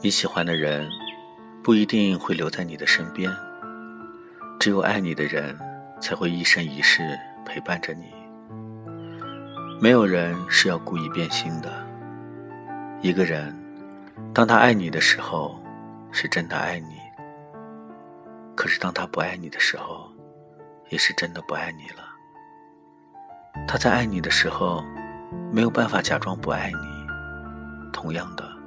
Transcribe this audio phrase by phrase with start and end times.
[0.00, 0.88] 你喜欢的人
[1.60, 3.28] 不一定会留在你的身边，
[4.60, 5.58] 只有爱你的人
[6.00, 8.04] 才会一生一世陪伴着你。
[9.80, 11.84] 没有人是要故意变心的。
[13.02, 13.52] 一个人，
[14.32, 15.60] 当他爱你的时候，
[16.12, 16.94] 是真的爱你；
[18.54, 20.08] 可是当他不爱你的时候，
[20.90, 22.04] 也是真的不爱你了。
[23.66, 24.80] 他在爱你的时候，
[25.52, 28.57] 没有办法假装不爱你；同样的。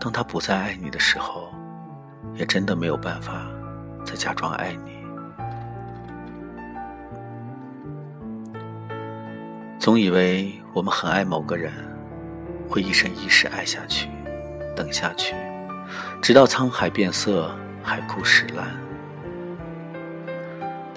[0.00, 1.52] 当他不再爱你的时候，
[2.34, 3.46] 也真的没有办法
[4.02, 4.98] 再假装爱你。
[9.78, 11.70] 总以为我们很爱某个人，
[12.66, 14.08] 会一生一世爱下去，
[14.74, 15.34] 等下去，
[16.22, 18.66] 直到沧海变色，海枯石烂。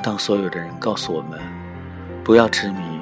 [0.01, 1.39] 当所有的人告诉我们
[2.23, 3.01] 不要执迷，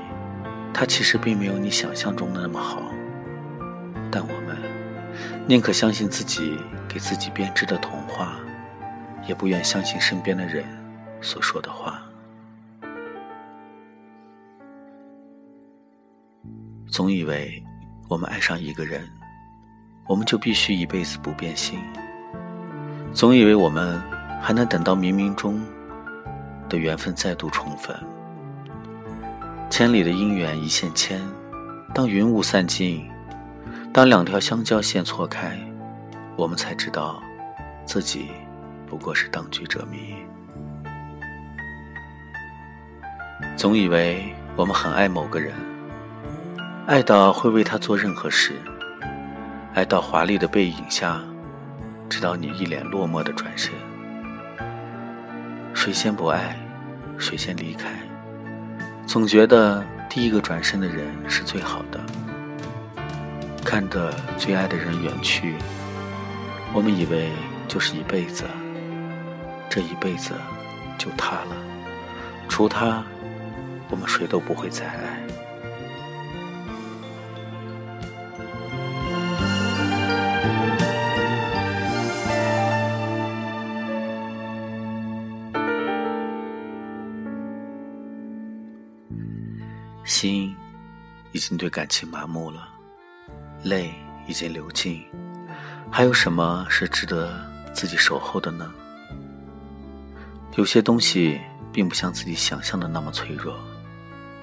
[0.73, 2.81] 他其实并没有你想象中的那么好，
[4.11, 4.40] 但我。
[5.47, 8.39] 宁可相信自己给自己编织的童话，
[9.27, 10.63] 也不愿相信身边的人
[11.19, 12.01] 所说的话。
[16.87, 17.61] 总以为
[18.07, 19.05] 我们爱上一个人，
[20.07, 21.79] 我们就必须一辈子不变心。
[23.13, 24.01] 总以为我们
[24.41, 25.61] 还能等到冥冥中
[26.69, 27.93] 的缘分再度重逢。
[29.69, 31.21] 千里的姻缘一线牵，
[31.93, 33.10] 当云雾散尽。
[33.93, 35.59] 当两条相交线错开，
[36.37, 37.21] 我们才知道，
[37.85, 38.31] 自己
[38.87, 40.15] 不过是当局者迷。
[43.57, 45.53] 总以为我们很爱某个人，
[46.87, 48.53] 爱到会为他做任何事，
[49.73, 51.21] 爱到华丽的背影下，
[52.07, 53.73] 直到你一脸落寞的转身。
[55.73, 56.57] 谁先不爱，
[57.17, 57.89] 谁先离开，
[59.05, 61.99] 总觉得第一个转身的人是最好的。
[63.63, 65.55] 看着最爱的人远去，
[66.73, 67.31] 我们以为
[67.67, 68.43] 就是一辈子，
[69.69, 70.33] 这一辈子
[70.97, 71.55] 就他了，
[72.49, 73.03] 除他，
[73.89, 75.21] 我们谁都不会再爱。
[90.03, 90.53] 心
[91.31, 92.67] 已经对感情麻木了。
[93.63, 93.93] 泪
[94.27, 95.03] 已经流尽，
[95.91, 97.31] 还有什么是值得
[97.73, 98.71] 自己守候的呢？
[100.55, 101.39] 有些东西
[101.71, 103.55] 并不像自己想象的那么脆弱。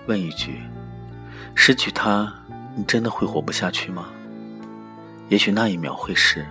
[0.07, 0.61] 问一句：
[1.55, 2.33] 失去他，
[2.75, 4.07] 你真的会活不下去吗？
[5.29, 6.47] 也许那一秒会是，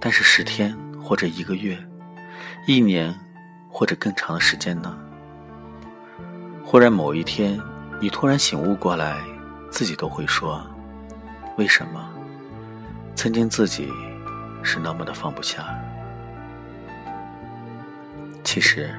[0.00, 1.78] 但是十天或者一个月、
[2.66, 3.14] 一年
[3.70, 4.96] 或者更长的时间呢？
[6.64, 7.60] 忽然某一天，
[8.00, 9.22] 你突然醒悟过来，
[9.70, 10.66] 自己都会说。
[11.56, 12.12] 为什么
[13.14, 13.90] 曾经自己
[14.62, 15.64] 是那么的放不下？
[18.44, 18.94] 其实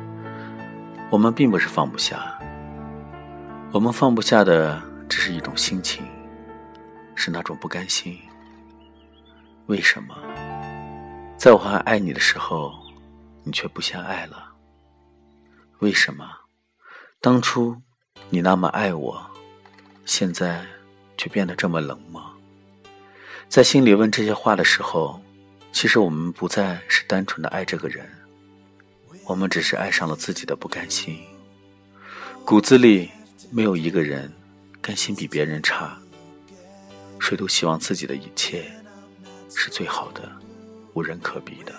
[1.11, 2.37] 我们并不是放不下，
[3.71, 6.03] 我们放不下的只是一种心情，
[7.15, 8.19] 是那种不甘心。
[9.67, 10.15] 为什么
[11.37, 12.73] 在我还爱你的时候，
[13.43, 14.51] 你却不先爱了？
[15.79, 16.25] 为什么
[17.21, 17.79] 当初
[18.29, 19.23] 你那么爱我，
[20.05, 20.65] 现在
[21.17, 22.21] 却变得这么冷漠？
[23.49, 25.19] 在心里问这些话的时候，
[25.71, 28.07] 其实我们不再是单纯的爱这个人，
[29.25, 31.19] 我们只是爱上了自己的不甘心。
[32.45, 33.09] 骨子里
[33.49, 34.31] 没有一个人
[34.81, 35.97] 甘心比别人差，
[37.19, 38.71] 谁都希望自己的一切
[39.55, 40.31] 是最好的，
[40.93, 41.73] 无人可比的。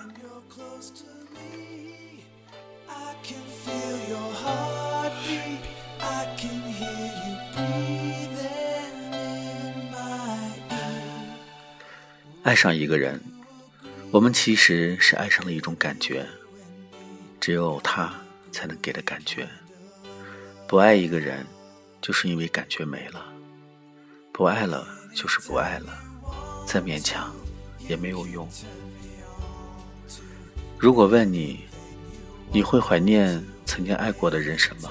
[12.48, 13.20] 爱上一个人，
[14.11, 16.25] 我们其实是爱上了一种感觉，
[17.38, 18.11] 只有他
[18.50, 19.46] 才能给的感觉。
[20.67, 21.44] 不爱一个人，
[22.00, 23.20] 就是因为感觉没了；
[24.32, 25.93] 不爱了，就是不爱了，
[26.67, 27.31] 再勉强
[27.87, 28.49] 也没有用。
[30.78, 31.67] 如果问你，
[32.50, 34.90] 你会怀念曾经爱过的人什么？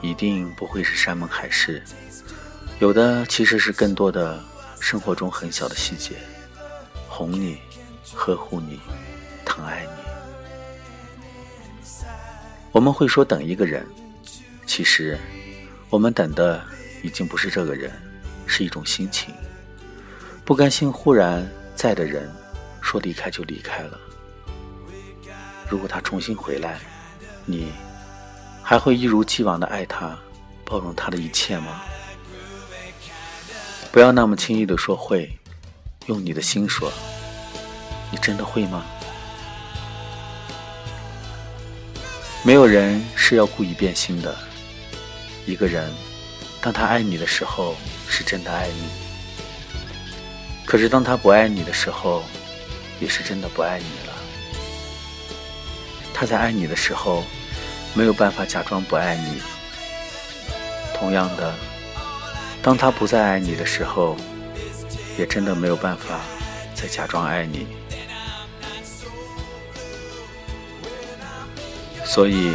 [0.00, 1.82] 一定不会是山盟海誓，
[2.78, 4.42] 有的其实是更多的。
[4.80, 6.16] 生活中很小的细节，
[7.08, 7.58] 哄你，
[8.14, 8.80] 呵护你，
[9.44, 9.90] 疼爱你。
[12.72, 13.86] 我们会说等一个人，
[14.66, 15.18] 其实
[15.90, 16.64] 我们等的
[17.02, 17.92] 已经不是这个人，
[18.46, 19.34] 是一种心情。
[20.44, 22.28] 不甘心忽然在的人，
[22.80, 24.00] 说离开就离开了。
[25.68, 26.80] 如果他重新回来，
[27.44, 27.70] 你
[28.62, 30.18] 还会一如既往的爱他，
[30.64, 31.82] 包容他的一切吗？
[33.92, 35.28] 不要那么轻易的说会，
[36.06, 36.92] 用你的心说，
[38.12, 38.84] 你真的会吗？
[42.44, 44.32] 没有人是要故意变心的。
[45.44, 45.92] 一个人，
[46.60, 47.74] 当他爱你的时候，
[48.08, 48.84] 是真的爱你；
[50.64, 52.22] 可是当他不爱你的时候，
[53.00, 54.14] 也是真的不爱你了。
[56.14, 57.24] 他在爱你的时候，
[57.92, 59.40] 没有办法假装不爱你；
[60.94, 61.52] 同样的，
[62.62, 64.16] 当他不再爱你的时候，
[65.18, 66.20] 也真的没有办法
[66.74, 67.66] 再假装爱你。
[72.04, 72.52] 所以，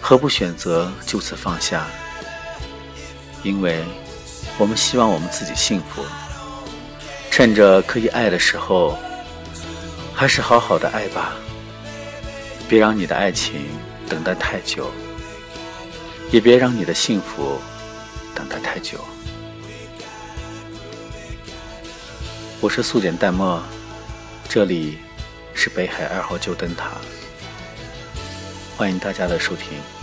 [0.00, 1.86] 何不选择就此放下？
[3.42, 3.84] 因为
[4.58, 6.04] 我们希望我们自己幸福。
[7.30, 8.98] 趁着可以爱的时候，
[10.14, 11.32] 还是好好的爱吧。
[12.68, 13.66] 别让你的爱情
[14.08, 14.90] 等待太久，
[16.30, 17.60] 也别让你的幸福
[18.38, 19.00] 等待太久。
[22.60, 23.60] 我是素简淡漠，
[24.48, 24.98] 这里
[25.54, 26.92] 是北海二号旧灯塔。
[28.76, 29.97] 欢迎大家的收听。